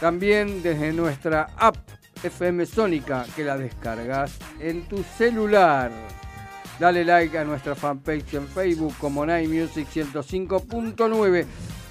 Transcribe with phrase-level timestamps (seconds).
[0.00, 1.76] También desde nuestra app
[2.22, 5.92] FM Sónica que la descargas en tu celular.
[6.78, 11.46] Dale like a nuestra fanpage en Facebook como Night Music 105.9.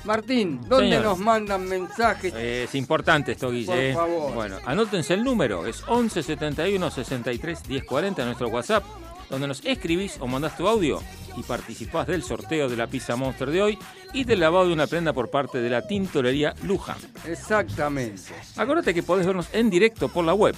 [0.07, 1.03] Martín, ¿dónde Señor.
[1.03, 2.33] nos mandan mensajes?
[2.33, 3.93] Eh, es importante esto, Guille.
[3.93, 4.33] Por favor.
[4.33, 8.85] Bueno, anótense el número, es 11 71 63 10 40 nuestro WhatsApp,
[9.29, 11.03] donde nos escribís o mandás tu audio
[11.35, 13.77] y participás del sorteo de la pizza Monster de hoy
[14.13, 16.97] y del lavado de una prenda por parte de la tintorería Luján.
[17.25, 18.31] Exactamente.
[18.55, 20.55] Acordate que podés vernos en directo por la web.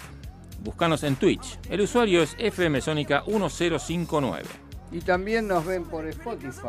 [0.62, 1.58] Buscanos en Twitch.
[1.70, 4.48] El usuario es FM Sónica 1059.
[4.92, 6.68] Y también nos ven por Spotify.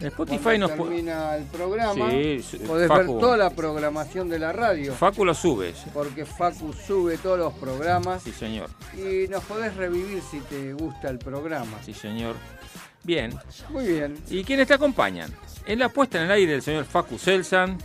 [0.00, 3.12] En Spotify nos termina el programa, Sí, podés Facu.
[3.12, 4.94] ver toda la programación de la radio.
[4.94, 5.76] Facu lo subes.
[5.92, 8.70] Porque Facu sube todos los programas Sí, señor.
[8.96, 11.78] y nos podés revivir si te gusta el programa.
[11.84, 12.36] Sí, señor.
[13.02, 13.38] Bien.
[13.68, 14.16] Muy bien.
[14.30, 15.30] ¿Y quiénes te acompañan?
[15.66, 17.76] En la puesta en el aire el señor Facu Selsan,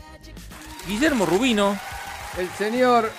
[0.88, 1.78] Guillermo Rubino,
[2.38, 3.09] El señor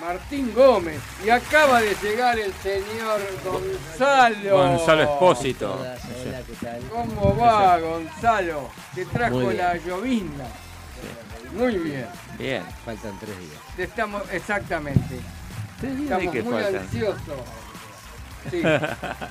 [0.00, 1.00] Martín Gómez.
[1.24, 4.56] Y acaba de llegar el señor Gonzalo.
[4.56, 5.76] Gonzalo Espósito.
[5.80, 6.80] Hola, hola, ¿qué tal?
[6.88, 8.70] ¿Cómo va, Gonzalo?
[8.94, 10.44] Te trajo la llovizna.
[11.52, 12.06] Muy bien.
[12.38, 12.62] Bien.
[12.84, 13.60] Faltan tres días.
[13.76, 15.20] Te Estamos, exactamente.
[15.80, 16.76] ¿De Estamos muy faltan?
[16.76, 17.40] ansiosos.
[18.50, 18.62] Sí,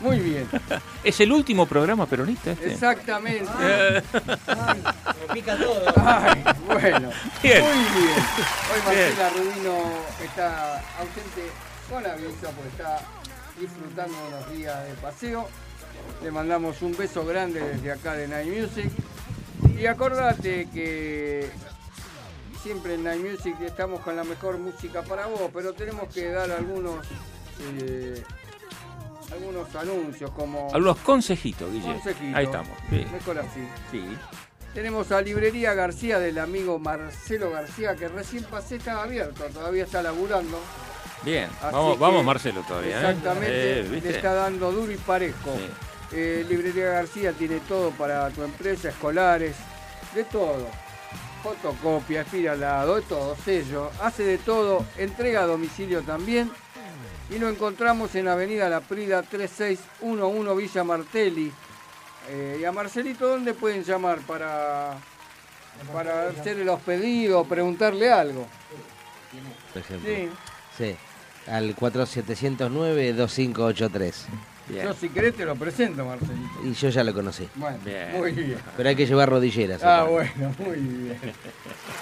[0.01, 0.47] muy bien.
[1.03, 2.73] ¿Es el último programa peronista este?
[2.73, 3.49] Exactamente.
[3.51, 5.81] Me pica todo.
[5.95, 7.09] Ay, bueno.
[7.41, 7.63] Bien.
[7.63, 8.19] Muy bien.
[8.71, 9.09] Hoy Bien.
[9.15, 9.77] Marcela Rubino
[10.23, 11.41] está ausente
[11.89, 12.99] con aviso porque está
[13.59, 15.47] disfrutando unos días de paseo.
[16.23, 18.91] Le mandamos un beso grande desde acá de Night Music.
[19.77, 21.49] Y acordate que
[22.61, 26.51] siempre en Night Music estamos con la mejor música para vos, pero tenemos que dar
[26.51, 27.05] algunos
[27.59, 28.23] eh,
[29.31, 31.85] algunos anuncios como Algunos consejitos, Guille.
[31.93, 32.35] consejitos.
[32.35, 32.77] Ahí estamos.
[32.89, 33.05] Sí.
[33.11, 33.67] Mejor así.
[33.91, 34.03] Sí.
[34.73, 40.03] Tenemos a Librería García del amigo Marcelo García, que recién pasé, estaba abierto, todavía está
[40.03, 40.59] laburando.
[41.23, 41.49] Bien.
[41.61, 42.95] Vamos, vamos Marcelo todavía.
[42.95, 43.09] ¿eh?
[43.11, 45.55] Exactamente, Eh, le está dando duro y parejo.
[45.55, 45.69] Sí.
[46.13, 49.55] Eh, Librería García tiene todo para tu empresa, escolares,
[50.13, 50.67] de todo.
[51.43, 56.51] Fotocopia, espiralado, de todo, sello, hace de todo, entrega a domicilio también.
[57.29, 61.51] Y lo encontramos en Avenida La Prida 3611 Villa Martelli.
[62.29, 64.97] Eh, y a Marcelito, ¿dónde pueden llamar para,
[65.93, 68.47] para hacerle los pedidos, preguntarle algo?
[69.73, 70.09] Por ejemplo.
[70.09, 70.29] Sí.
[70.77, 70.95] Sí.
[71.47, 74.13] Al 4709-2583.
[74.69, 74.85] Bien.
[74.85, 76.49] Yo si querés te lo presento, Marcelito.
[76.63, 77.47] Y yo ya lo conocí.
[77.55, 78.11] Bueno, Bien.
[78.17, 78.57] muy bien.
[78.75, 79.81] Pero hay que llevar rodilleras.
[79.83, 81.17] Ah, bueno, muy bien.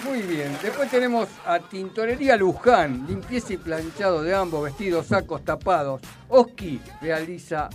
[0.04, 0.56] Muy bien.
[0.62, 6.00] Después tenemos a Tintorería Luján, limpieza y planchado de ambos, vestidos, sacos, tapados.
[6.28, 7.68] Oski realiza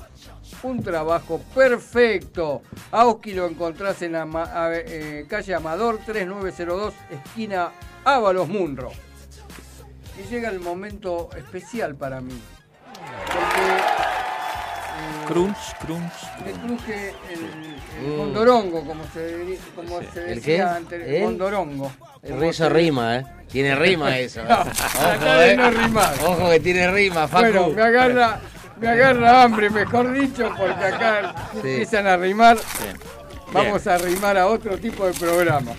[0.64, 2.62] un trabajo perfecto.
[2.92, 7.72] A Oski lo encontrás en Ama- a- eh, calle Amador 3902, esquina
[8.04, 8.92] Ábalos Munro.
[10.20, 12.38] Y llega el momento especial para mí.
[13.26, 14.11] Porque
[15.32, 16.14] eh, Crunch, crunch.
[16.46, 17.40] me cruje el,
[18.06, 18.18] el Mm.
[18.18, 20.62] mondorongo, como se, como se ¿El decía qué?
[20.64, 21.24] antes, el ¿El?
[21.24, 21.92] mondorongo.
[22.28, 23.26] Como Eso se- rima, ¿eh?
[23.52, 24.42] Tiene rima eso.
[24.42, 24.44] ¿eh?
[24.50, 26.14] Acá de no rimar.
[26.26, 27.44] Ojo que tiene rima, Facu.
[27.46, 28.40] Bueno, me agarra,
[28.80, 32.58] me agarra hambre, mejor dicho, porque acá empiezan a rimar.
[32.82, 32.98] Bien.
[33.52, 35.72] Vamos a rimar a otro tipo de programa.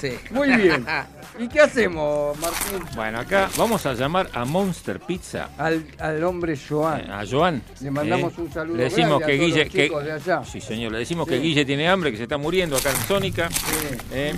[0.00, 0.18] Sí.
[0.30, 0.86] Muy bien.
[1.40, 2.84] ¿Y qué hacemos, Martín?
[2.94, 5.48] Bueno, acá vamos a llamar a Monster Pizza.
[5.56, 7.00] Al, al hombre Joan.
[7.00, 7.62] eh, A Joan.
[7.80, 9.64] Le mandamos eh, un saludo Le decimos a que todos Guille.
[9.64, 10.44] los que- de allá.
[10.44, 10.92] Sí, señor.
[10.92, 11.34] Le decimos Sí.
[11.34, 13.48] que Guille tiene hambre, que se está muriendo acá en Sónica.
[13.50, 13.96] Sí.
[14.12, 14.34] eh.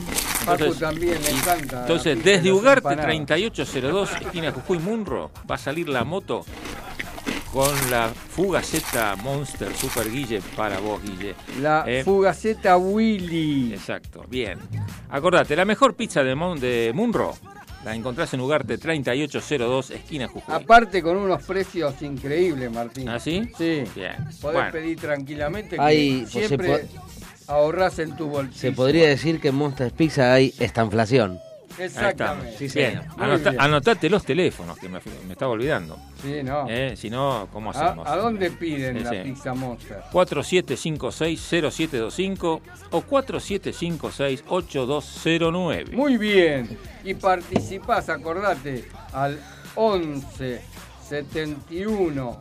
[0.47, 3.07] Paco también le encanta Entonces, desde Ugarte empanadas.
[3.07, 6.45] 3802, esquina Jujuy Munro, va a salir la moto
[7.53, 11.35] con la Fugaceta Monster Super Guille para vos, Guille.
[11.61, 13.75] La Eh, Fugaceta Willy.
[13.75, 14.59] Exacto, bien.
[15.11, 17.35] Acordate, la mejor pizza de, Mon- de Munro
[17.85, 20.55] la encontrás en Ugarte 3802, esquina Jujuy.
[20.55, 23.09] Aparte con unos precios increíbles, Martín.
[23.09, 23.43] ¿Ah, sí?
[23.59, 23.83] Sí.
[23.95, 24.15] Bien.
[24.17, 26.89] Podés Bueno, pedir tranquilamente que Hay- pues, siempre se
[27.49, 28.59] ahorrás en tu bolsillo.
[28.59, 31.39] Se podría decir que en Monster Pizza hay estanflación.
[31.79, 32.57] Exactamente.
[32.59, 33.07] Sí, Bien, señor.
[33.17, 33.63] Muy anota- bien.
[33.63, 35.99] anotate los teléfonos, que me, me estaba olvidando.
[36.23, 36.67] Sí, no.
[36.69, 38.07] Eh, si no, ¿cómo ¿A, hacemos?
[38.09, 39.17] a dónde piden Sí, la sí.
[39.25, 40.03] pizza Monster?
[40.13, 42.61] 4756-0725
[42.91, 45.93] o 4756-8209.
[45.93, 46.79] Muy bien.
[47.05, 49.39] Y participás, acordate, al
[49.75, 50.63] 11
[51.09, 52.41] 71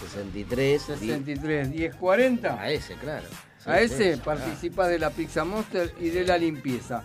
[0.00, 0.82] 63.
[0.82, 2.60] 63 10 40.
[2.60, 3.26] A ese, claro.
[3.66, 7.02] A ese participás de la Pizza Monster y de la limpieza.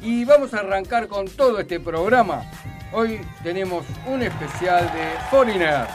[0.00, 2.44] Y vamos a arrancar con todo este programa.
[2.92, 5.86] Hoy tenemos un especial de Foreigner.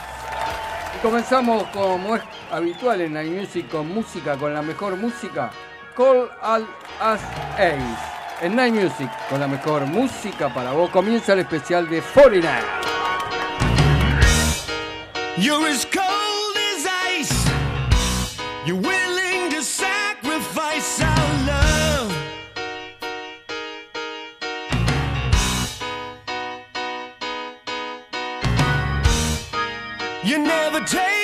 [0.98, 2.22] Y comenzamos como es
[2.52, 5.52] habitual en Night Music con música, con la mejor música.
[5.96, 7.22] Call All Us
[7.54, 8.10] Ace.
[8.42, 12.64] En Night Music, con la mejor música para vos, comienza el especial de Foreigner.
[15.38, 16.29] You're as cold
[30.80, 31.19] You never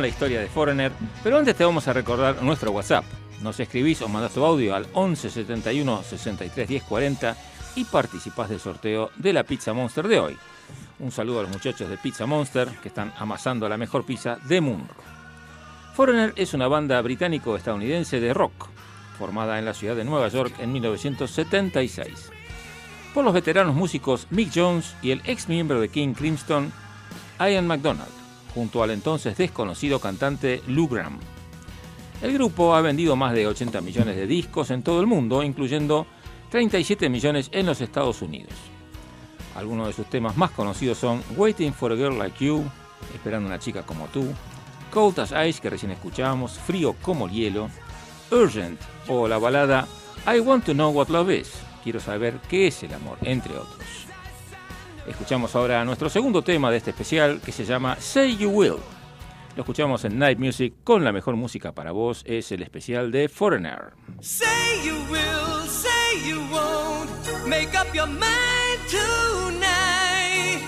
[0.00, 0.92] la historia de Foreigner,
[1.22, 3.04] pero antes te vamos a recordar nuestro WhatsApp.
[3.42, 7.36] Nos escribís o mandás tu audio al 11 71 63 10 40
[7.76, 10.36] y participás del sorteo de la Pizza Monster de hoy.
[10.98, 14.60] Un saludo a los muchachos de Pizza Monster que están amasando la mejor pizza de
[14.60, 14.92] mundo.
[15.94, 18.68] Foreigner es una banda británico-estadounidense de rock,
[19.18, 22.30] formada en la ciudad de Nueva York en 1976.
[23.12, 26.72] Por los veteranos músicos Mick Jones y el ex miembro de King Crimson,
[27.38, 28.19] Ian MacDonald,
[28.54, 31.18] junto al entonces desconocido cantante Lou Gramm.
[32.22, 36.06] El grupo ha vendido más de 80 millones de discos en todo el mundo, incluyendo
[36.50, 38.52] 37 millones en los Estados Unidos.
[39.54, 42.64] Algunos de sus temas más conocidos son Waiting for a Girl Like You,
[43.14, 44.26] Esperando una chica como tú,
[44.92, 47.70] Cold as Ice, que recién escuchábamos, Frío como el hielo,
[48.30, 49.86] Urgent o la balada
[50.26, 54.09] I Want to Know What Love Is, Quiero saber qué es el amor, entre otros.
[55.06, 58.76] Escuchamos ahora nuestro segundo tema de este especial que se llama Say You Will.
[59.56, 63.28] Lo escuchamos en Night Music con la mejor música para vos, es el especial de
[63.28, 63.92] Foreigner.
[64.20, 64.46] Say
[64.84, 67.10] you will, say you won't.
[67.46, 70.62] Make up your mind tonight.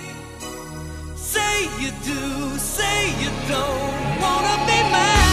[1.14, 5.31] Say you do, say you don't wanna be mine.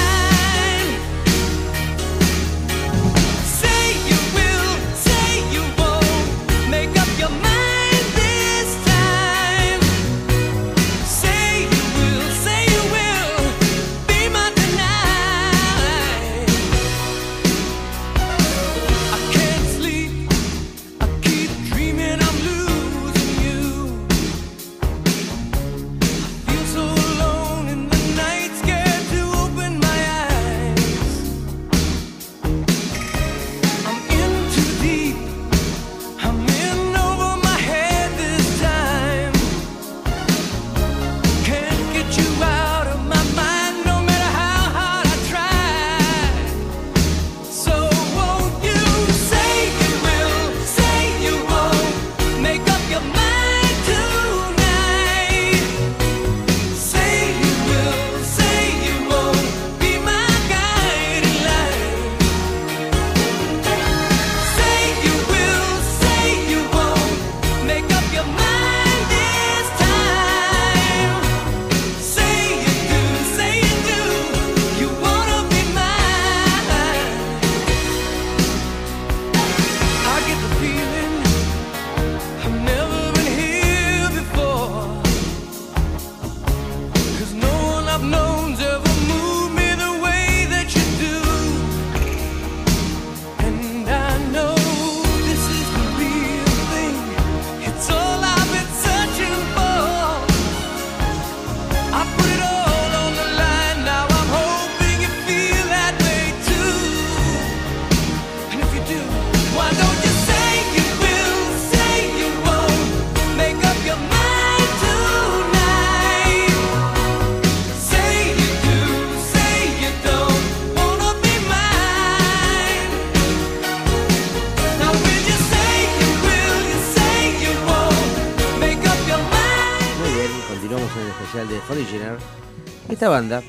[133.20, 133.44] Banda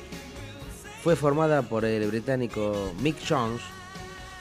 [1.04, 3.62] fue formada por el británico Mick Jones,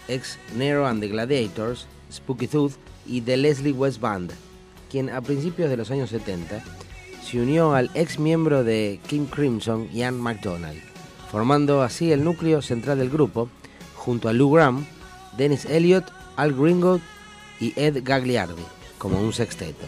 [0.07, 2.73] ex Nero and the Gladiators, Spooky Tooth
[3.05, 4.31] y The Leslie West Band,
[4.89, 6.63] quien a principios de los años 70
[7.23, 10.81] se unió al ex miembro de King Crimson, Ian MacDonald,
[11.31, 13.49] formando así el núcleo central del grupo,
[13.93, 14.83] junto a Lou Graham,
[15.37, 16.05] Dennis Elliott,
[16.37, 16.99] Al Gringo
[17.59, 18.65] y Ed Gagliardi,
[18.97, 19.85] como un sexteto.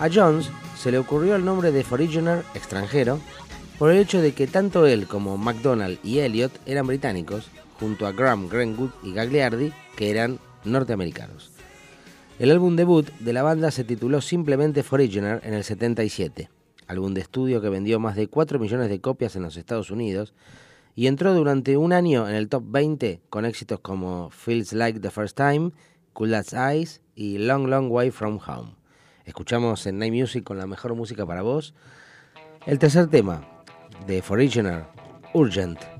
[0.00, 3.20] A Jones se le ocurrió el nombre de Foreigner extranjero
[3.80, 8.12] por el hecho de que tanto él como MacDonald y Elliot eran británicos, junto a
[8.12, 11.50] Graham, Greenwood y Gagliardi, que eran norteamericanos.
[12.38, 16.50] El álbum debut de la banda se tituló simplemente Foreigner en el 77,
[16.88, 20.34] álbum de estudio que vendió más de 4 millones de copias en los Estados Unidos
[20.94, 25.10] y entró durante un año en el top 20 con éxitos como Feels Like the
[25.10, 25.70] First Time,
[26.12, 28.74] Cool as Eyes y Long Long Way From Home.
[29.24, 31.72] Escuchamos en Night Music con la mejor música para vos.
[32.66, 33.59] El tercer tema
[34.06, 34.84] de Foreigner,
[35.34, 35.99] Urgent.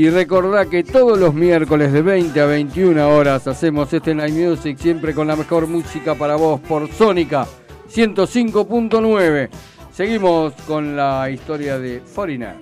[0.00, 4.78] Y recordá que todos los miércoles de 20 a 21 horas hacemos este Night Music
[4.78, 7.46] siempre con la mejor música para vos por Sónica
[7.92, 9.50] 105.9.
[9.92, 12.56] Seguimos con la historia de Foreigner.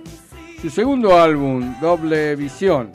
[0.61, 2.91] Su segundo álbum, Doble Visión,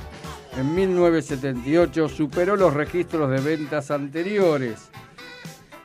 [0.58, 4.90] en 1978 superó los registros de ventas anteriores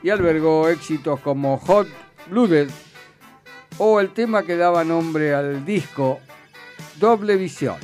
[0.03, 1.87] y albergó éxitos como Hot
[2.29, 2.69] Blooded
[3.77, 6.19] o el tema que daba nombre al disco
[6.99, 7.77] Doble Visión.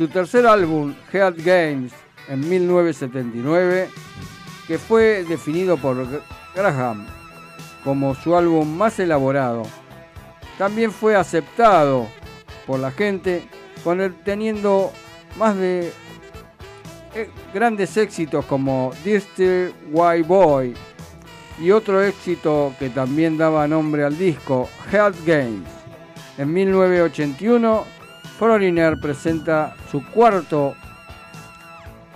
[0.00, 1.92] Su tercer álbum, Head Games,
[2.26, 3.90] en 1979,
[4.66, 6.22] que fue definido por
[6.54, 7.06] Graham
[7.84, 9.64] como su álbum más elaborado,
[10.56, 12.08] también fue aceptado
[12.66, 13.46] por la gente,
[13.84, 14.90] con el- teniendo
[15.36, 15.92] más de
[17.14, 20.72] eh, grandes éxitos como Dirty White Boy
[21.60, 25.68] y otro éxito que también daba nombre al disco, Head Games.
[26.38, 27.99] En 1981,
[28.40, 30.74] Foreigner presenta su cuarto,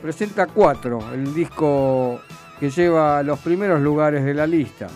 [0.00, 2.18] presenta cuatro, el disco
[2.58, 4.86] que lleva a los primeros lugares de la lista,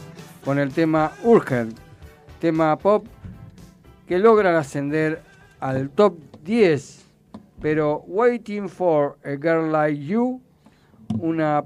[0.42, 1.76] con el tema Urgent,
[2.40, 3.04] tema pop
[4.06, 5.20] que logran ascender
[5.60, 7.04] al top 10,
[7.60, 10.40] pero Waiting for a Girl Like You,
[11.18, 11.62] una,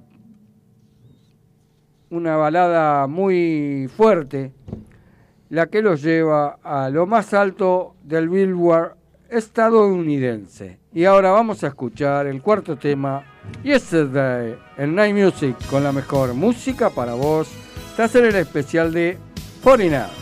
[2.10, 4.52] una balada muy fuerte,
[5.50, 9.01] la que los lleva a lo más alto del Billboard
[9.32, 10.78] estadounidense.
[10.92, 13.24] Y ahora vamos a escuchar el cuarto tema,
[13.64, 17.48] Yesterday, en Night Music, con la mejor música para vos,
[17.96, 19.18] tras el especial de
[19.62, 20.21] Foreigner.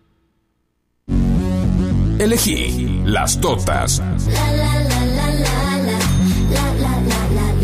[2.21, 3.99] Elegí las totas.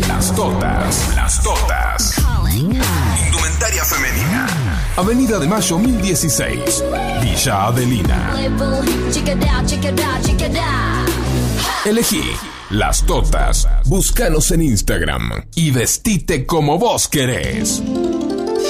[0.08, 2.14] Las totas, las totas.
[2.52, 4.48] Indumentaria femenina.
[4.96, 6.84] Avenida de Mayo 1016,
[7.22, 8.34] Villa Adelina.
[11.84, 12.24] Elegí
[12.70, 13.68] las totas.
[13.84, 17.80] Búscanos en Instagram y vestite como vos querés.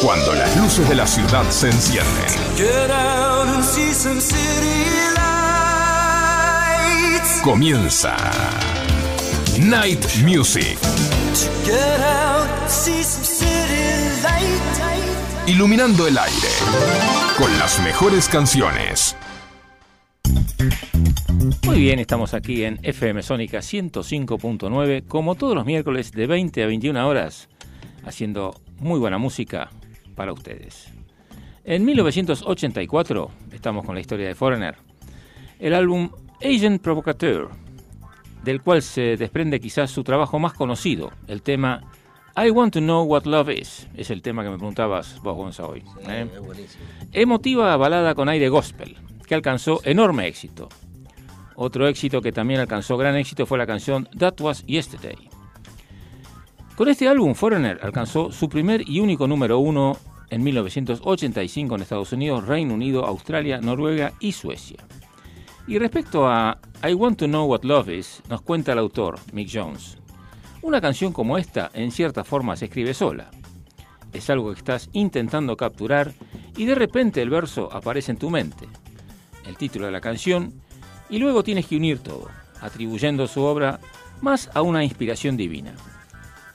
[0.02, 2.04] Cuando las luces de la ciudad se encienden.
[7.48, 8.14] Comienza
[9.58, 10.76] Night Music.
[15.46, 16.48] Iluminando el aire
[17.38, 19.16] con las mejores canciones.
[21.64, 26.66] Muy bien, estamos aquí en FM Sónica 105.9, como todos los miércoles de 20 a
[26.66, 27.48] 21 horas,
[28.04, 29.70] haciendo muy buena música
[30.14, 30.92] para ustedes.
[31.64, 34.76] En 1984, estamos con la historia de Foreigner,
[35.60, 37.48] el álbum Agent Provocateur,
[38.44, 41.82] del cual se desprende quizás su trabajo más conocido, el tema
[42.36, 45.66] I Want to Know What Love Is, es el tema que me preguntabas vos, Gonza,
[45.66, 45.82] hoy.
[46.08, 46.28] ¿eh?
[47.12, 48.96] Emotiva balada con aire gospel,
[49.26, 50.68] que alcanzó enorme éxito.
[51.56, 55.28] Otro éxito que también alcanzó gran éxito fue la canción That Was Yesterday.
[56.76, 59.96] Con este álbum, Foreigner alcanzó su primer y único número uno
[60.30, 64.86] en 1985 en Estados Unidos, Reino Unido, Australia, Noruega y Suecia.
[65.68, 69.50] Y respecto a I Want to Know What Love Is, nos cuenta el autor, Mick
[69.52, 69.98] Jones.
[70.62, 73.30] Una canción como esta, en cierta forma, se escribe sola.
[74.14, 76.14] Es algo que estás intentando capturar
[76.56, 78.66] y de repente el verso aparece en tu mente.
[79.46, 80.54] El título de la canción
[81.10, 82.28] y luego tienes que unir todo,
[82.62, 83.78] atribuyendo su obra
[84.22, 85.74] más a una inspiración divina.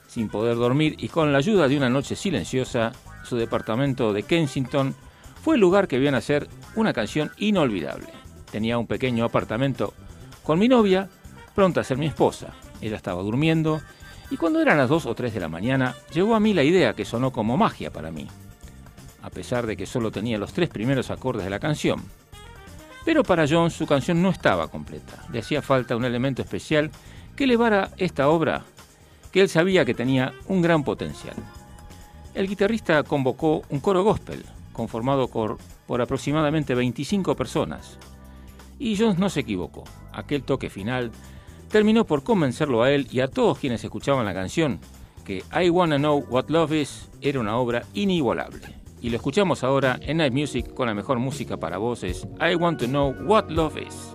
[0.08, 2.90] Sin poder dormir y con la ayuda de una noche silenciosa,
[3.22, 4.92] su departamento de Kensington
[5.40, 8.08] fue el lugar que vio nacer una canción inolvidable.
[8.54, 9.94] Tenía un pequeño apartamento
[10.44, 11.08] con mi novia,
[11.56, 12.54] pronta a ser mi esposa.
[12.80, 13.80] Ella estaba durmiendo
[14.30, 16.92] y cuando eran las 2 o 3 de la mañana llegó a mí la idea
[16.92, 18.28] que sonó como magia para mí,
[19.22, 22.00] a pesar de que solo tenía los tres primeros acordes de la canción.
[23.04, 25.24] Pero para Jones su canción no estaba completa.
[25.32, 26.92] Le hacía falta un elemento especial
[27.34, 28.62] que elevara esta obra
[29.32, 31.34] que él sabía que tenía un gran potencial.
[32.34, 37.98] El guitarrista convocó un coro gospel conformado por, por aproximadamente 25 personas.
[38.78, 39.84] Y Jones no se equivocó.
[40.12, 41.10] Aquel toque final
[41.70, 44.80] terminó por convencerlo a él y a todos quienes escuchaban la canción
[45.24, 48.60] que I Wanna Know What Love Is era una obra inigualable.
[49.00, 52.80] Y lo escuchamos ahora en Night Music con la mejor música para voces, I Want
[52.80, 54.14] to Know What Love Is.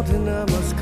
[0.00, 0.79] Mountain I must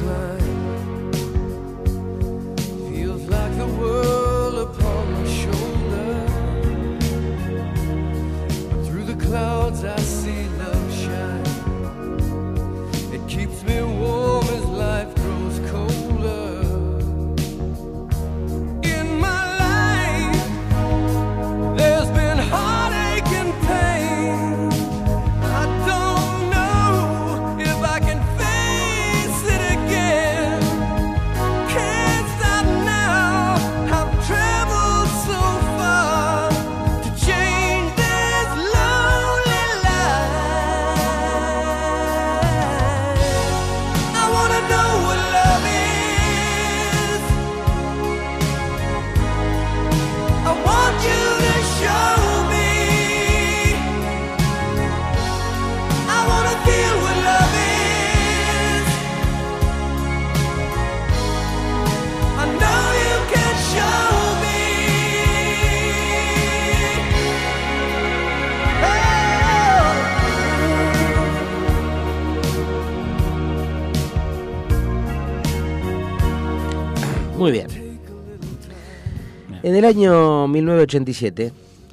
[79.79, 81.53] el año 1987,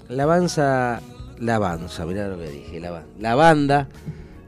[0.10, 0.26] la
[1.40, 1.60] la
[2.06, 3.88] mirá lo que dije, la, la banda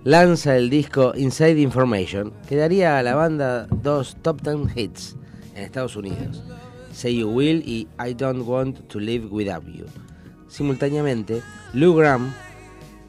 [0.03, 5.17] lanza el disco Inside Information, que daría a la banda dos top 10 hits
[5.53, 6.43] en Estados Unidos,
[6.91, 9.85] Say You Will y I Don't Want to Live Without You.
[10.47, 12.33] Simultáneamente, Lou Graham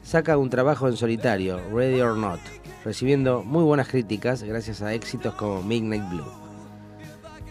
[0.03, 2.39] saca un trabajo en solitario, Ready or Not,
[2.85, 6.48] recibiendo muy buenas críticas gracias a éxitos como Midnight Blue.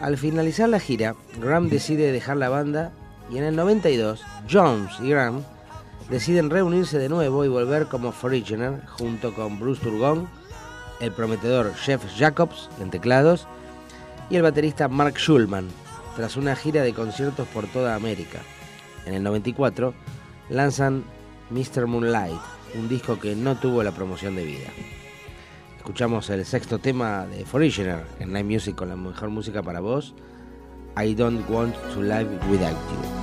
[0.01, 2.93] Al finalizar la gira, Graham decide dejar la banda
[3.31, 5.43] y en el 92, Jones y Graham
[6.09, 10.29] deciden reunirse de nuevo y volver como Foreigner junto con Bruce Turgon,
[11.01, 13.49] el prometedor Jeff Jacobs en teclados
[14.31, 15.67] y el baterista Mark Schulman,
[16.15, 18.39] tras una gira de conciertos por toda América.
[19.05, 19.95] En el 94
[20.49, 21.03] lanzan
[21.51, 21.87] Mr.
[21.87, 22.39] Moonlight,
[22.77, 24.69] un disco que no tuvo la promoción debida.
[25.79, 30.15] Escuchamos el sexto tema de Foreigner en Night Music con la mejor música para vos,
[31.03, 33.18] I Don't Want to Live Without You.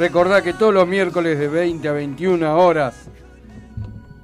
[0.00, 3.10] Recordá que todos los miércoles de 20 a 21 horas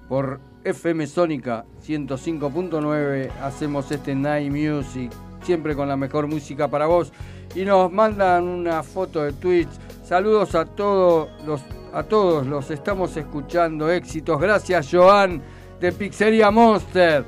[0.08, 5.12] por FM Sónica 105.9 hacemos este Night Music,
[5.42, 7.12] siempre con la mejor música para vos.
[7.54, 9.68] Y nos mandan una foto de Twitch.
[10.02, 11.60] Saludos a todos los,
[11.92, 13.90] a todos los estamos escuchando.
[13.90, 14.40] Éxitos.
[14.40, 15.42] Gracias, Joan
[15.78, 17.22] de Pizzería Monster.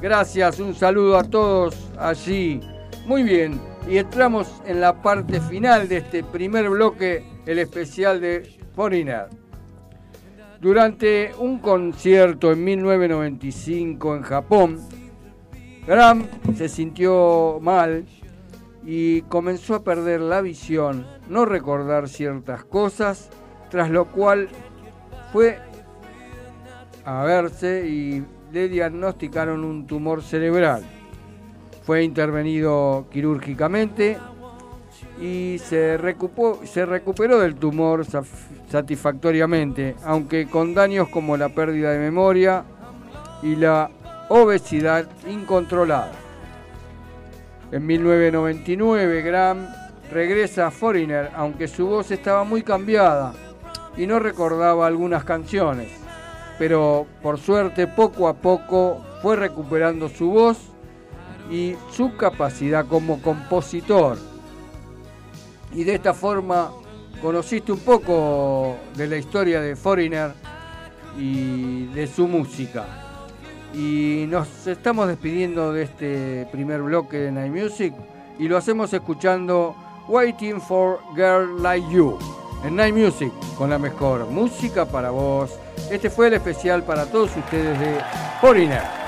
[0.00, 2.60] Gracias, un saludo a todos allí.
[3.06, 8.46] Muy bien, y entramos en la parte final de este primer bloque, el especial de
[8.74, 9.28] Foreigner.
[10.60, 14.78] Durante un concierto en 1995 en Japón,
[15.86, 18.04] Graham se sintió mal
[18.84, 23.30] y comenzó a perder la visión, no recordar ciertas cosas,
[23.70, 24.50] tras lo cual
[25.32, 25.58] fue
[27.06, 30.82] a verse y le diagnosticaron un tumor cerebral.
[31.82, 34.18] Fue intervenido quirúrgicamente
[35.20, 38.04] y se recuperó, se recuperó del tumor
[38.70, 42.64] satisfactoriamente, aunque con daños como la pérdida de memoria
[43.42, 43.90] y la
[44.28, 46.12] obesidad incontrolada.
[47.72, 49.66] En 1999, Graham
[50.10, 53.34] regresa a Foreigner, aunque su voz estaba muy cambiada
[53.96, 55.90] y no recordaba algunas canciones,
[56.58, 60.58] pero por suerte poco a poco fue recuperando su voz
[61.50, 64.27] y su capacidad como compositor.
[65.72, 66.72] Y de esta forma
[67.20, 70.32] conociste un poco de la historia de Foreigner
[71.18, 72.86] y de su música.
[73.74, 77.94] Y nos estamos despidiendo de este primer bloque de Night Music
[78.38, 79.74] y lo hacemos escuchando
[80.08, 82.18] Waiting for Girl Like You
[82.64, 85.58] en Night Music con la mejor música para vos.
[85.90, 87.98] Este fue el especial para todos ustedes de
[88.40, 89.07] Foreigner.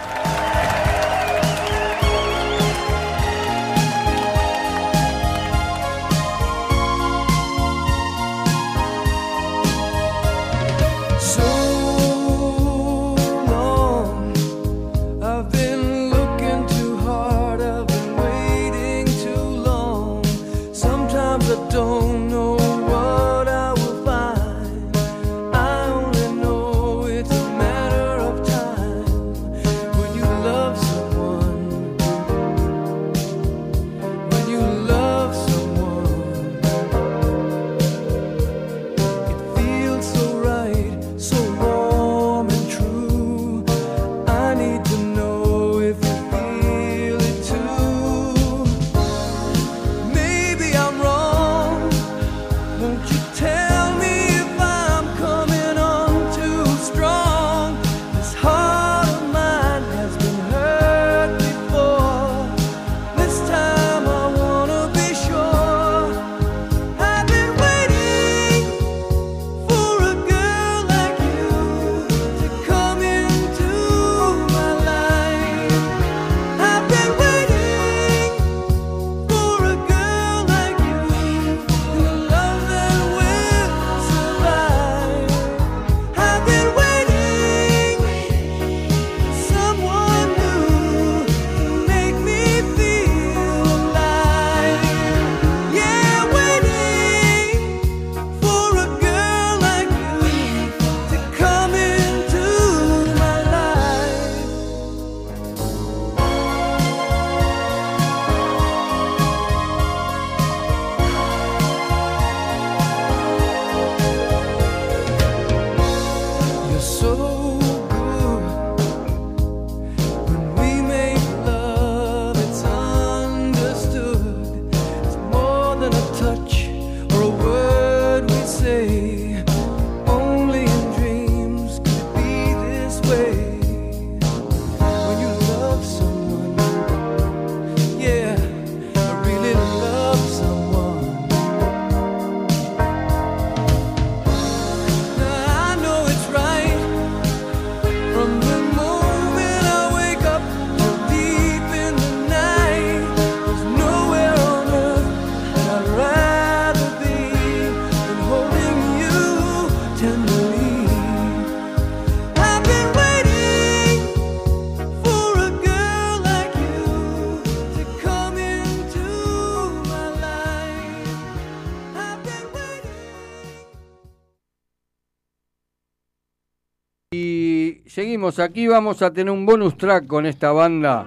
[178.20, 181.06] Aquí, vamos a tener un bonus track con esta banda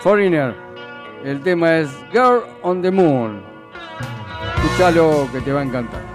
[0.00, 0.54] Foreigner.
[1.24, 3.42] El tema es Girl on the Moon.
[4.64, 6.05] Escuchalo que te va a encantar.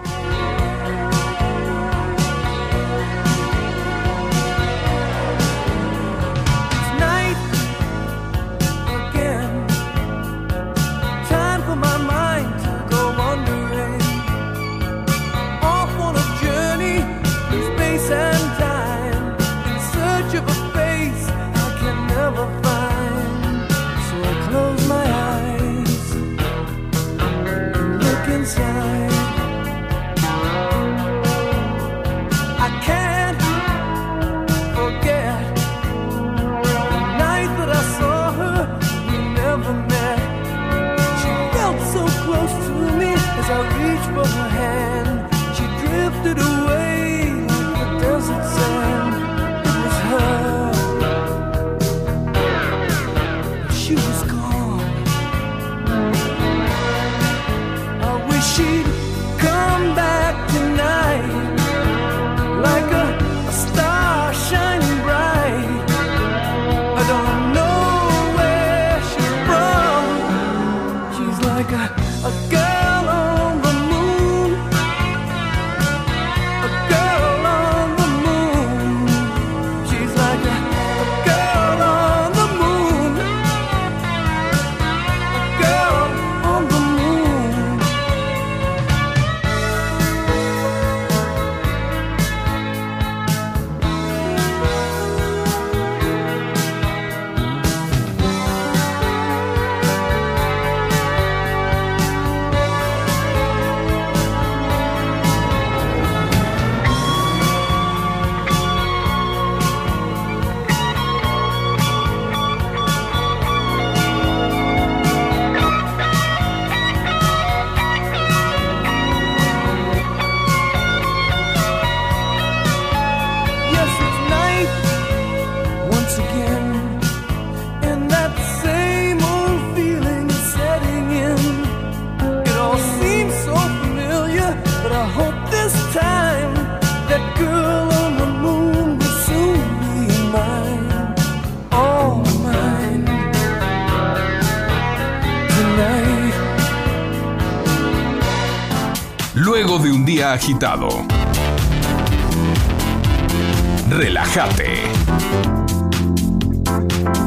[153.89, 154.81] Relájate.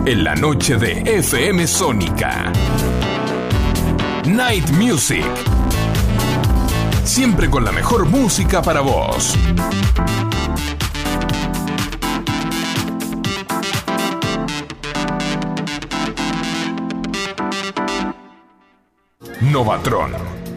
[0.04, 2.52] En la noche de FM Sónica.
[4.26, 5.24] Night Music.
[7.04, 9.36] Siempre con la mejor música para vos.
[19.40, 20.43] Novatron.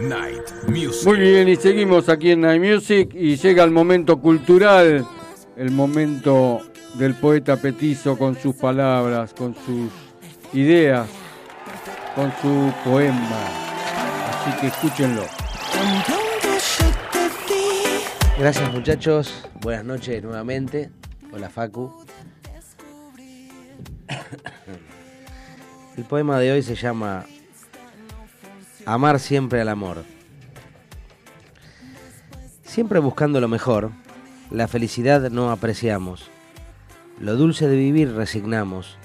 [0.00, 1.06] Night Music.
[1.06, 5.06] Muy bien, y seguimos aquí en Night Music y llega el momento cultural,
[5.56, 6.60] el momento
[6.94, 9.90] del poeta petizo con sus palabras, con sus
[10.52, 11.08] ideas,
[12.14, 13.46] con su poema.
[14.28, 15.22] Así que escúchenlo.
[18.38, 20.90] Gracias muchachos, buenas noches nuevamente.
[21.32, 22.04] Hola Facu.
[25.96, 27.24] El poema de hoy se llama
[28.88, 30.04] Amar siempre al amor.
[32.62, 33.90] Siempre buscando lo mejor,
[34.52, 36.30] la felicidad no apreciamos.
[37.18, 38.96] Lo dulce de vivir resignamos.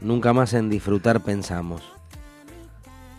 [0.00, 1.82] Nunca más en disfrutar pensamos.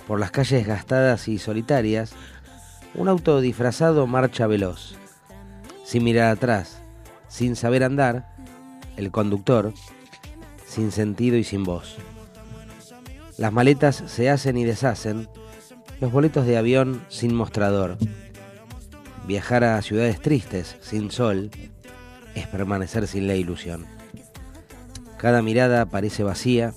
[0.07, 2.14] Por las calles gastadas y solitarias,
[2.95, 4.95] un auto disfrazado marcha veloz.
[5.84, 6.82] Sin mirar atrás,
[7.28, 8.34] sin saber andar,
[8.95, 9.74] el conductor,
[10.66, 11.97] sin sentido y sin voz.
[13.38, 15.28] Las maletas se hacen y deshacen,
[15.99, 17.97] los boletos de avión sin mostrador.
[19.27, 21.51] Viajar a ciudades tristes, sin sol,
[22.35, 23.85] es permanecer sin la ilusión.
[25.17, 26.73] Cada mirada parece vacía,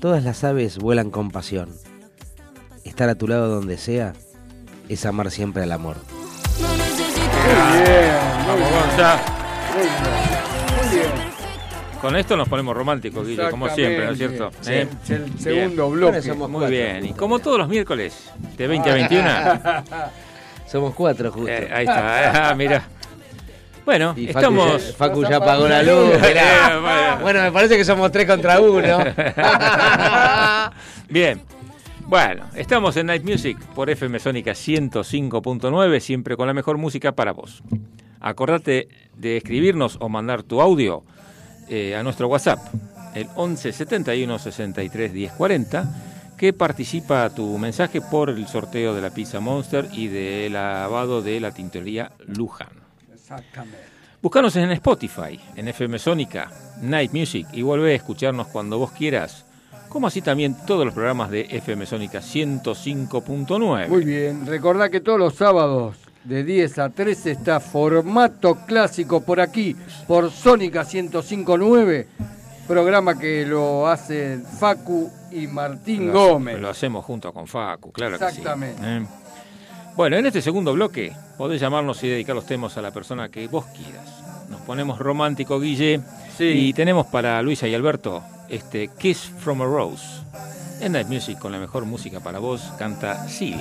[0.00, 1.70] todas las aves vuelan con pasión.
[2.84, 4.12] Estar a tu lado donde sea
[4.88, 5.96] es amar siempre al amor.
[6.58, 8.16] Muy bien,
[8.46, 9.18] Vamos, Gonza.
[9.74, 10.29] muy bien.
[12.00, 14.50] Con esto nos ponemos románticos, Guille, como siempre, ¿no es cierto?
[14.66, 14.86] ¿Eh?
[15.04, 15.38] Es el Bien.
[15.38, 16.12] segundo bloque.
[16.18, 16.70] Bueno, somos Muy cuatro.
[16.76, 19.28] bien, y como todos los miércoles, de 20 a 21,
[20.66, 21.50] Somos cuatro justo.
[21.50, 22.84] eh, ahí está, ah, mira.
[23.84, 24.86] Bueno, Y Facu estamos...
[24.88, 26.14] ya, Facu ya apagó la luz.
[26.22, 26.34] Eh.
[27.22, 28.80] Bueno, me parece que somos tres contra uno.
[31.08, 31.42] Bien.
[32.06, 37.32] Bueno, estamos en Night Music por FM Sónica 105.9, siempre con la mejor música para
[37.32, 37.62] vos.
[38.20, 41.02] Acordate de escribirnos o mandar tu audio
[41.72, 42.58] eh, a nuestro WhatsApp,
[43.14, 45.84] el 11 71 63 10 40,
[46.36, 51.38] que participa tu mensaje por el sorteo de la pizza Monster y del lavado de
[51.38, 52.70] la tintorería Luján.
[53.14, 53.78] Exactamente.
[54.20, 56.50] Búscanos en Spotify, en FM Sónica,
[56.82, 59.46] Night Music y vuelve a escucharnos cuando vos quieras,
[59.88, 63.88] como así también todos los programas de FM Sónica 105.9.
[63.88, 64.44] Muy bien.
[64.44, 69.74] Recordá que todos los sábados de 10 a 13 está formato clásico por aquí,
[70.06, 72.06] por Sónica 105.9,
[72.68, 76.60] programa que lo hacen Facu y Martín Lo- Gómez.
[76.60, 78.38] Lo hacemos junto con Facu, claro que sí.
[78.38, 78.82] Exactamente.
[78.84, 79.06] ¿eh?
[79.96, 83.48] Bueno, en este segundo bloque podés llamarnos y dedicar los temas a la persona que
[83.48, 84.06] vos quieras.
[84.48, 86.00] Nos ponemos romántico, Guille.
[86.36, 86.44] Sí.
[86.44, 90.04] Y tenemos para Luisa y Alberto este Kiss from a Rose.
[90.80, 93.60] En Night Music, con la mejor música para vos, canta Seal.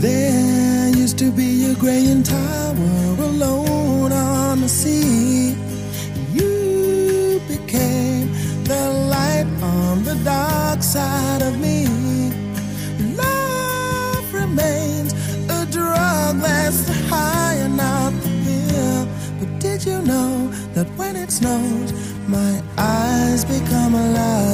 [0.00, 5.27] There used to be a graying tower alone on the sea.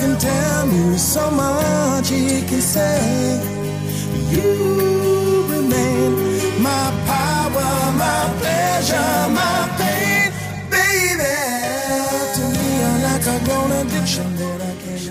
[0.00, 3.38] Can tell me, so much he can say.
[4.32, 6.12] You remain
[6.62, 10.32] my power, my pleasure, my pain,
[10.70, 11.60] baby.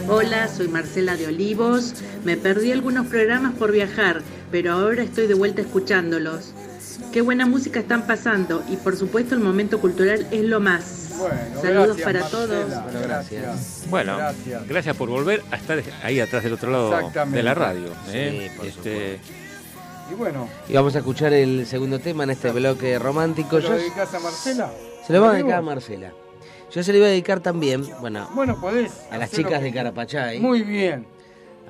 [0.10, 1.94] Hola, soy Marcela de Olivos.
[2.26, 4.22] Me perdí algunos programas por viajar,
[4.52, 6.54] pero ahora estoy de vuelta escuchándolos.
[7.20, 11.16] Qué buena música están pasando y por supuesto el momento cultural es lo más.
[11.20, 12.46] Bueno, Saludos gracias, para Marcela.
[12.48, 13.02] todos.
[13.04, 13.84] Gracias.
[13.90, 14.68] Bueno, Gracias.
[14.70, 17.88] gracias por volver a estar ahí atrás del otro lado de la radio.
[18.08, 18.48] ¿eh?
[18.50, 19.20] Sí, por Este,
[20.10, 23.58] Y bueno, Y vamos a escuchar el segundo tema en este bloque romántico.
[23.58, 24.72] ¿te lo dedicas a Marcela?
[25.06, 26.14] se lo voy a dedicar a Marcela.
[26.74, 28.94] Yo se lo iba a dedicar también, bueno, Bueno, podés.
[29.12, 30.40] a las chicas que- de Carapachay.
[30.40, 31.06] Muy bien.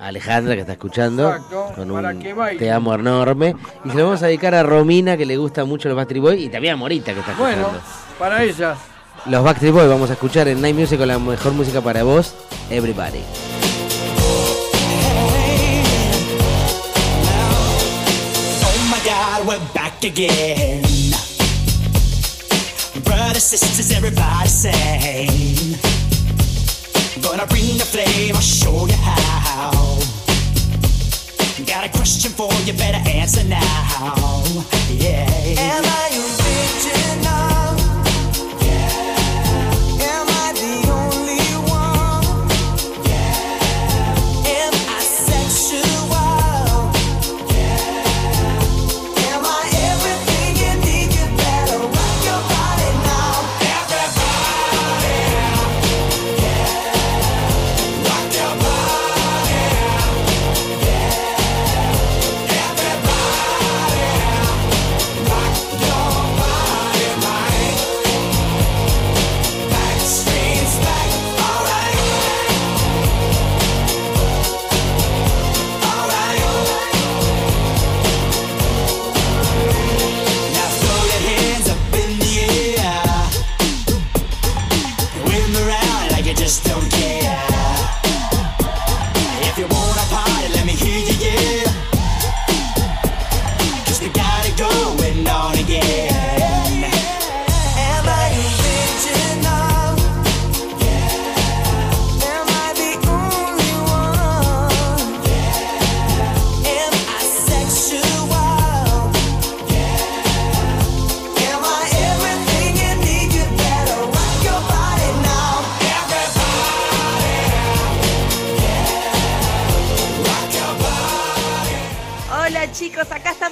[0.00, 2.58] Alejandra que está escuchando Exacto, con para un que baile.
[2.58, 5.88] te amo enorme y se lo vamos a dedicar a Romina que le gusta mucho
[5.88, 7.68] los Backstreet Boys y también a Morita que está escuchando.
[7.68, 7.80] Bueno,
[8.18, 8.78] para ellas.
[9.26, 12.34] Los Backstreet Boys vamos a escuchar en Night Music con la mejor música para vos,
[12.70, 13.20] Everybody.
[18.62, 20.82] Oh my god, we're back again.
[23.04, 25.76] Brothers, sisters, everybody sing.
[27.22, 29.89] Gonna bring the flame, I'll show you how.
[31.70, 33.62] Got a question for you, better answer now.
[34.90, 36.09] Yeah.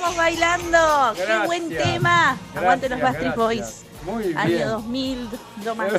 [0.08, 1.12] Estamos bailando.
[1.14, 1.46] Qué Gracias.
[1.46, 2.38] buen tema.
[2.54, 3.58] Aguante los Gracias, Bastard Boys.
[3.58, 3.84] gracias.
[4.04, 4.68] Muy Año bien.
[4.68, 5.28] 2000,
[5.64, 5.92] do más.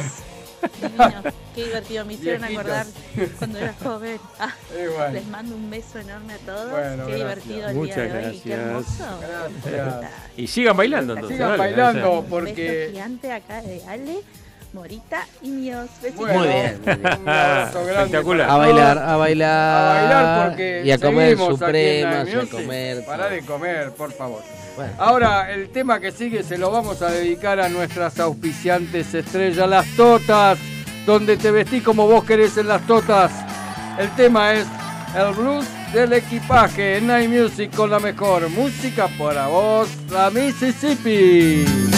[0.82, 1.24] Divino.
[1.55, 2.05] Qué divertido.
[2.05, 2.66] Me hicieron Viejitos.
[2.66, 2.86] acordar
[3.38, 4.20] cuando era joven.
[4.39, 5.14] Ah, bueno.
[5.14, 6.72] Les mando un beso enorme a todos.
[6.72, 7.45] Bueno, Qué gracias.
[7.45, 8.39] divertido el Muchas día de hoy.
[8.43, 8.99] Qué gracias.
[8.99, 9.20] hermoso.
[9.66, 10.12] Gracias.
[10.38, 11.38] y sigan bailando entonces.
[11.38, 12.18] Sigan dale, bailando dale.
[12.18, 12.88] Un beso porque.
[12.91, 14.20] gigante acá de Ale,
[14.74, 15.90] Morita y míos.
[16.02, 16.28] Besitos.
[16.28, 17.20] Muy bien, muy bien.
[17.22, 18.04] Un abrazo grande.
[18.04, 18.50] Espectacular.
[18.50, 19.88] A bailar, a bailar.
[19.88, 23.06] A bailar porque y a comer supremas, y a comer.
[23.06, 24.42] Para de comer, por favor.
[24.76, 24.94] Bueno.
[24.98, 29.88] Ahora, el tema que sigue se lo vamos a dedicar a nuestras auspiciantes estrellas, las
[29.96, 30.60] Totas.
[31.06, 33.32] donde te vestís como vos querés en las totas.
[33.98, 34.68] El tema es
[35.16, 41.89] el blues del equipaje en Night Music con la mejor música para vos, la Mississippi.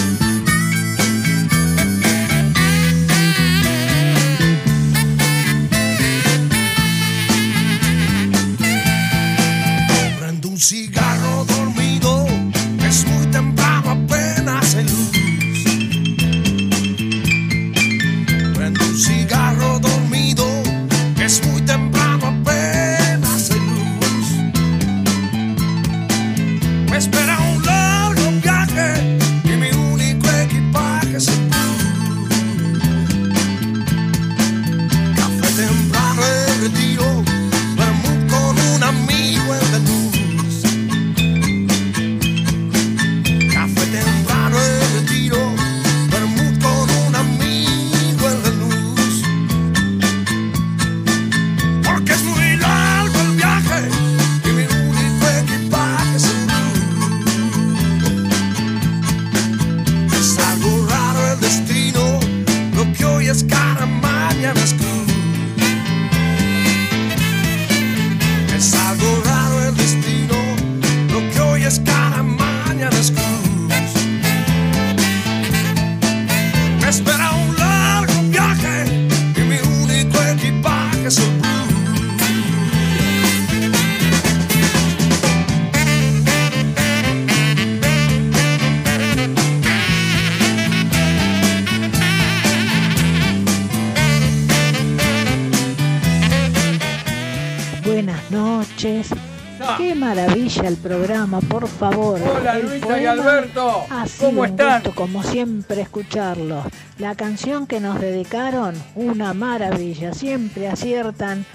[101.92, 102.20] Favor.
[102.38, 103.86] Hola, El Luisa y Alberto.
[103.90, 104.82] Ha sido ¿Cómo un están?
[104.84, 106.66] gusto, como siempre, escucharlos.
[106.98, 110.14] La canción que nos dedicaron, una maravilla.
[110.14, 111.46] Siempre aciertan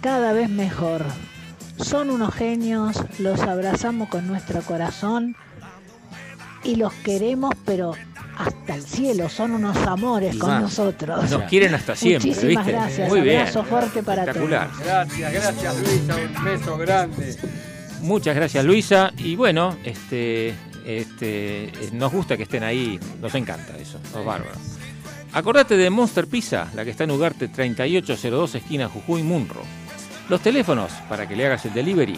[0.00, 1.04] cada vez mejor.
[1.78, 5.34] Son unos genios, los abrazamos con nuestro corazón
[6.62, 7.92] y los queremos, pero
[8.36, 9.28] hasta el cielo.
[9.30, 10.62] Son unos amores Y con más.
[10.62, 11.30] nosotros.
[11.30, 12.72] Nos quieren hasta siempre, Muchísimas ¿viste?
[12.80, 13.08] gracias.
[13.08, 13.40] Muy bien.
[13.40, 14.36] Abrazo fuerte para todos.
[14.36, 14.68] Espectacular.
[14.84, 17.36] Gracias, gracias Luisa, un beso grande.
[18.02, 20.54] Muchas gracias Luisa y bueno, este,
[20.86, 24.58] este, eh, nos gusta que estén ahí, nos encanta eso, nos bárbaro.
[25.32, 29.62] Acordate de Monster Pizza, la que está en Ugarte 3802 esquina Jujuy Munro.
[30.28, 32.16] Los teléfonos para que le hagas el delivery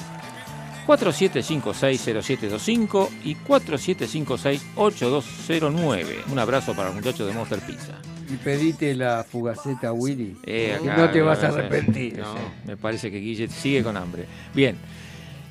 [0.86, 6.30] 47560725 y 47568209.
[6.30, 7.92] Un abrazo para los muchachos de Monster Pizza.
[8.30, 10.36] Y pedite la fugaceta Willy.
[10.44, 12.18] Eh, acá, no te vas a arrepentir.
[12.18, 12.34] No,
[12.66, 14.26] me parece que Guille sigue con hambre.
[14.54, 14.76] Bien.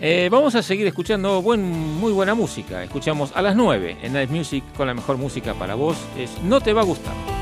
[0.04, 2.84] Eh, vamos a seguir escuchando buen, muy buena música.
[2.84, 5.96] Escuchamos a las 9 en Night Music con la mejor música para vos.
[6.18, 7.41] Es No te va a gustar.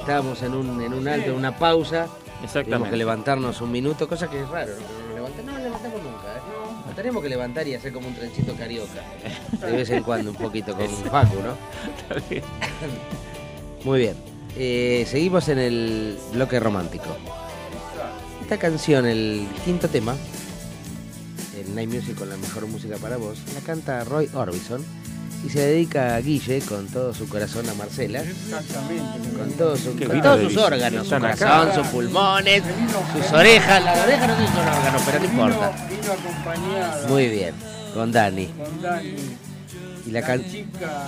[0.00, 2.08] Estábamos en un, en un alto, en una pausa.
[2.42, 2.90] Exactamente.
[2.90, 4.72] que levantarnos un minuto, cosa que es raro.
[4.72, 6.36] No, no, levanta- no levantamos nunca.
[6.36, 6.40] ¿eh?
[6.86, 9.02] Nos tenemos que levantar y hacer como un trenchito carioca.
[9.60, 11.54] De vez en cuando, un poquito con Facu, ¿no?
[11.98, 12.42] Está bien.
[13.84, 14.16] Muy bien.
[14.56, 17.04] Eh, seguimos en el bloque romántico.
[18.42, 20.16] Esta canción, el quinto tema,
[21.56, 24.84] el Night Music con la mejor música para vos, la canta Roy Orbison
[25.44, 29.30] y se dedica a Guille con todo su corazón a Marcela, Exactamente.
[29.38, 31.36] con, todo su- todos sus órganos, su Están acá.
[31.60, 32.62] corazón, sus pulmones,
[33.16, 33.82] sus orejas.
[33.84, 35.86] Las orejas no son órganos, pero no importa.
[35.88, 37.54] vino acompañada Muy bien,
[37.94, 38.46] con Dani.
[38.46, 39.14] con Dani.
[40.06, 40.44] Y la La can...
[40.50, 41.04] chica.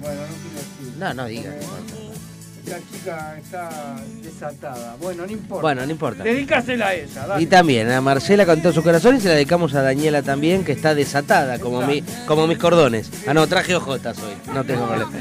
[0.00, 0.98] Bueno, no quiero decir.
[0.98, 1.50] No, no diga.
[2.72, 3.68] La chica está
[4.22, 4.96] desatada.
[4.98, 5.60] Bueno, no importa.
[5.60, 6.24] Bueno, no importa.
[6.24, 7.42] Dedícasela a ella, dale.
[7.42, 10.64] Y también a Marcela con todo su corazón y se la dedicamos a Daniela también,
[10.64, 13.10] que está desatada, como, mi, como mis cordones.
[13.26, 15.12] Ah, no, traje ojotas hoy, no tengo problema.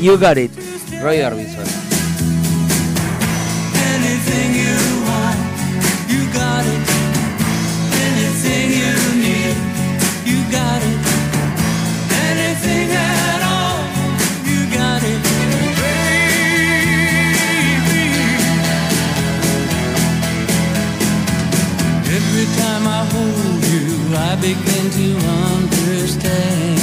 [0.00, 0.50] You got it,
[1.00, 1.64] Roy Orbison.
[24.40, 25.08] Begin to
[25.54, 26.80] understand.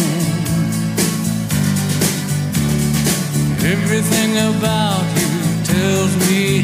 [3.64, 6.63] Everything about you tells me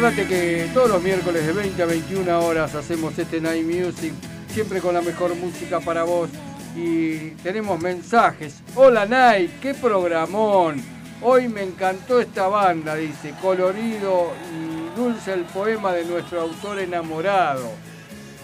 [0.00, 4.14] acordate que todos los miércoles de 20 a 21 horas hacemos este Night Music,
[4.48, 6.30] siempre con la mejor música para vos.
[6.74, 8.62] Y tenemos mensajes.
[8.76, 10.82] Hola Night, qué programón.
[11.20, 17.70] Hoy me encantó esta banda, dice, colorido y dulce el poema de nuestro autor enamorado.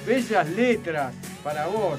[0.06, 1.98] Bellas letras para vos,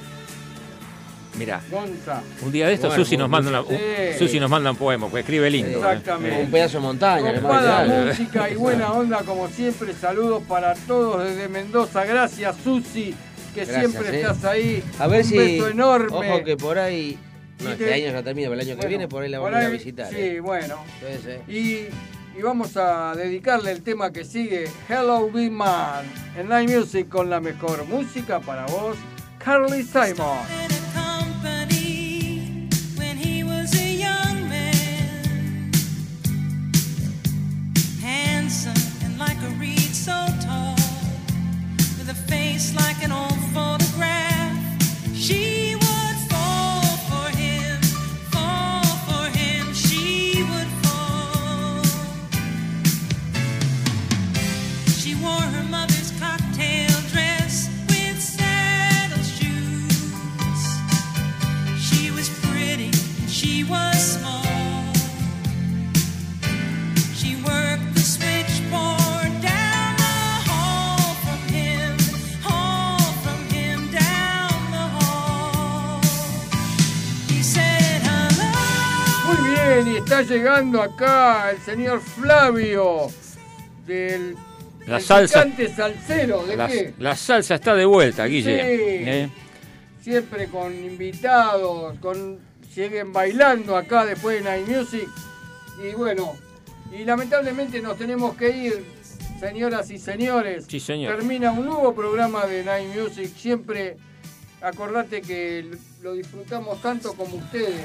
[1.37, 2.21] Mirá, Gonza.
[2.41, 4.17] un día de estos Bueno, Susi nos manda una, un- Sí.
[4.19, 5.69] Susi nos manda un poema, porque escribe lindo.
[5.69, 5.75] ¿eh?
[5.77, 6.41] Exactamente.
[6.43, 8.05] Un pedazo de montaña, mando.
[8.07, 9.93] música y buena onda como siempre.
[9.93, 12.05] Saludos para todos desde Mendoza.
[12.05, 13.13] Gracias Susi,
[13.53, 14.21] que Gracias, siempre eh.
[14.21, 14.83] estás ahí.
[14.99, 15.37] A ver Un si.
[15.37, 16.15] beso enorme.
[16.33, 17.17] Ojo que por ahí.
[17.63, 19.39] No, este te- año ya termina, pero el año que Bueno, viene por ahí la
[19.39, 20.09] vamos a ir a ahí, visitar.
[20.09, 20.39] Sí, eh.
[20.39, 20.75] bueno.
[21.47, 21.57] Y,
[22.37, 26.05] y vamos a dedicarle el tema que sigue, Hello Big Man,
[26.37, 28.95] en Night Music con la mejor música para vos,
[29.43, 30.37] Carly Simon.
[80.29, 83.07] Llegando acá el señor Flavio
[83.85, 84.35] del
[84.85, 85.45] La salsa.
[85.75, 86.93] salsero, ¿de La, qué?
[86.99, 88.55] la salsa está de vuelta, Guille.
[88.61, 89.09] Sí.
[89.09, 89.29] ¿eh?
[90.01, 92.39] Siempre con invitados, con
[92.73, 95.07] siguen bailando acá después de Night Music.
[95.83, 96.35] Y bueno,
[96.91, 98.85] y lamentablemente nos tenemos que ir,
[99.39, 100.65] señoras y señores.
[100.67, 101.15] Sí, señor.
[101.15, 103.31] Termina un nuevo programa de Night Music.
[103.35, 103.97] Siempre
[104.61, 105.71] acordate que
[106.01, 107.81] lo disfrutamos tanto como ustedes,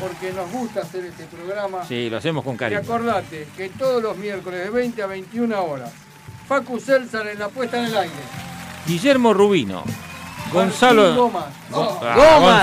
[0.00, 1.84] porque nos gusta hacer este programa.
[1.86, 2.80] Sí, lo hacemos con Y cariño.
[2.80, 5.92] acordate que todos los miércoles de 20 a 21 horas,
[6.48, 8.14] Facu Selsan en la puesta en el aire.
[8.86, 9.84] Guillermo Rubino.
[10.52, 11.02] Gonzalo.
[11.02, 11.44] Martín Gómez.
[11.70, 12.14] Go- ah,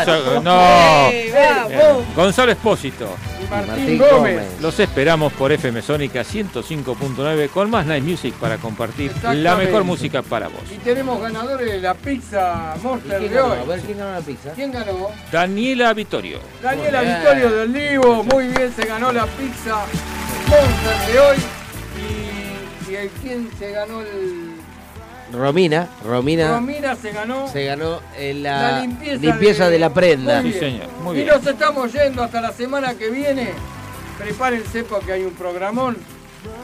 [0.05, 0.07] Gómez.
[0.07, 1.09] Gonza- No.
[1.11, 2.03] ¡Eh!
[2.15, 3.07] Gonzalo Espósito.
[3.41, 4.11] Y Martín, Martín Gómez.
[4.35, 4.61] Gómez.
[4.61, 10.21] Los esperamos por FM Sónica 105.9 con más Night Music para compartir la mejor música
[10.21, 10.61] para vos.
[10.71, 13.57] Y tenemos ganadores de la pizza ¿Y Monster de hoy.
[13.59, 14.51] A ver quién ganó la pizza.
[14.55, 15.07] ¿Quién ganó?
[15.31, 16.39] Daniela Vittorio.
[16.61, 17.19] Daniela Muy bien.
[17.19, 18.23] Victorio del Olivo.
[18.23, 19.75] Muy bien, se ganó la pizza
[20.47, 21.37] Monster de hoy.
[21.97, 24.55] Y, y el quién se ganó el,
[25.31, 29.79] Romina, Romina Romina se ganó se ganó en la, la limpieza, limpieza, de...
[29.79, 30.41] la prenda.
[30.41, 30.71] Muy Sí, bien.
[30.73, 31.27] señor, muy y bien.
[31.35, 33.49] nos estamos yendo hasta la semana que viene.
[34.17, 35.97] Prepárense porque hay un programón.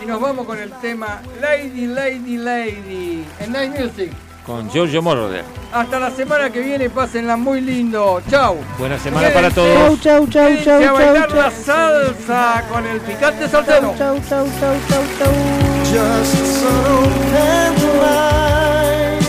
[0.02, 4.12] Y nos vamos con el tema Lady, Lady, Lady en Night Music.
[4.46, 5.44] Con Giorgio Moroder.
[5.74, 8.22] Hasta la semana que viene, pásenla muy lindo.
[8.30, 8.58] Chau.
[8.78, 10.02] Buena semana Quédense- para todos.
[10.02, 11.38] Chau, chau, chau, quédense chau, a chau, bailar chau.
[11.38, 13.96] la salsa con el picante soltero.
[13.98, 15.65] Chau, chau, chau, chau, chau.
[15.96, 19.22] Just some headline.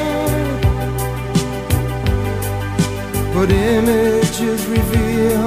[3.32, 5.46] But images reveal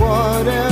[0.00, 0.71] whatever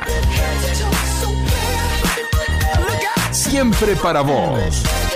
[3.51, 5.10] Siempre para vos.